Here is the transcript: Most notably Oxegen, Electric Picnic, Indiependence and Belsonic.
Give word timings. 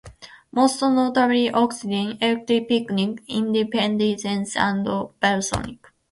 Most 0.51 0.81
notably 0.81 1.51
Oxegen, 1.51 2.17
Electric 2.23 2.67
Picnic, 2.67 3.21
Indiependence 3.27 4.55
and 4.57 4.83
Belsonic. 5.21 5.77